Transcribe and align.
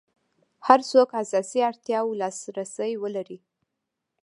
هر 0.67 0.79
څوک 0.91 1.09
اساسي 1.23 1.59
اړتیاوو 1.69 2.17
لاس 2.21 2.37
رسي 2.57 2.91
ولري. 3.03 3.37